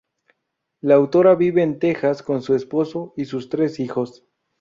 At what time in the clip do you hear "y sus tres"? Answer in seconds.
3.17-3.79